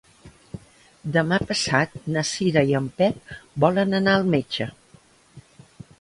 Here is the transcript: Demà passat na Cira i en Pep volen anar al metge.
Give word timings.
Demà 1.17 1.37
passat 1.51 1.93
na 2.15 2.25
Cira 2.29 2.65
i 2.71 2.75
en 2.81 2.89
Pep 3.03 3.37
volen 3.67 3.97
anar 4.03 4.17
al 4.21 4.29
metge. 4.37 4.71